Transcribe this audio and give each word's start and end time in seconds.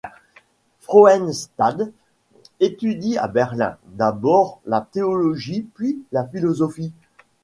Frauenstädt 0.79 1.83
étudie 2.59 3.19
à 3.19 3.27
Berlin 3.27 3.77
d'abord 3.91 4.59
la 4.65 4.81
théologie 4.81 5.61
puis 5.75 6.01
la 6.11 6.25
philosophie. 6.25 6.91